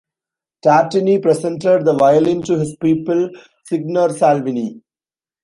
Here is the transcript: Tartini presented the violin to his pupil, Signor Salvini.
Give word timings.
Tartini 0.65 1.21
presented 1.21 1.85
the 1.85 1.93
violin 1.95 2.41
to 2.41 2.57
his 2.57 2.75
pupil, 2.77 3.29
Signor 3.65 4.09
Salvini. 4.09 4.81